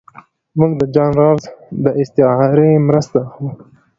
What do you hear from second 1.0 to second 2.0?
رالز د